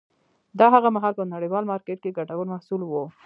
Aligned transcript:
دا 0.59 0.67
هغه 0.75 0.89
مهال 0.95 1.13
په 1.19 1.23
نړیوال 1.33 1.63
مارکېت 1.71 1.99
کې 2.03 2.15
ګټور 2.17 2.45
محصول 2.53 2.81
و. 2.85 2.93